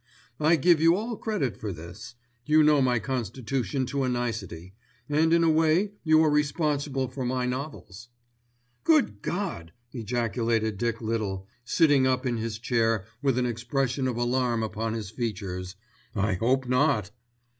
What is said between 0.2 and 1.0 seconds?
I give you